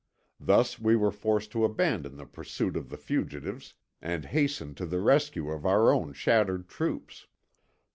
Thus 0.39 0.79
we 0.79 0.95
were 0.95 1.11
forced 1.11 1.51
to 1.51 1.63
abandon 1.63 2.17
the 2.17 2.25
pursuit 2.25 2.75
of 2.75 2.89
the 2.89 2.97
fugitives 2.97 3.75
and 4.01 4.25
hasten 4.25 4.73
to 4.73 4.87
the 4.87 4.99
rescue 4.99 5.51
of 5.51 5.63
our 5.63 5.93
own 5.93 6.13
shattered 6.13 6.67
troops. 6.67 7.27